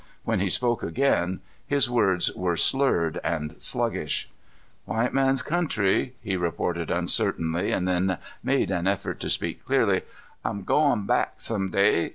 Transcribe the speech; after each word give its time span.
When 0.23 0.39
he 0.39 0.49
spoke 0.49 0.81
again 0.81 1.41
his 1.63 1.87
words 1.87 2.33
were 2.35 2.57
slurred 2.57 3.19
and 3.23 3.61
sluggish. 3.61 4.31
"White 4.85 5.13
man's 5.13 5.43
country," 5.43 6.15
he 6.23 6.35
repeated 6.35 6.89
uncertainly, 6.89 7.71
and 7.71 7.87
then 7.87 8.17
made 8.41 8.71
an 8.71 8.87
effort 8.87 9.19
to 9.19 9.29
speak 9.29 9.63
clearly. 9.63 10.01
"I'm 10.43 10.63
goin' 10.63 11.05
back 11.05 11.33
some 11.39 11.69
day. 11.69 12.09